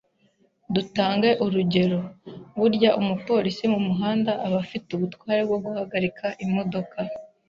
[0.73, 1.99] Dutange urugero:
[2.59, 6.97] burya umupolisi mu muhanda aba afite ubutware bwo guhagarika imodoka